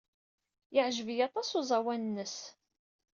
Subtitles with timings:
[0.75, 2.35] Yeɛjeb-iyi aṭas uẓawan-nnes.